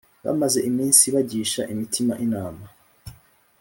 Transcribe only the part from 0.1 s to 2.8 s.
bamaze iminsi bagisha imitima inama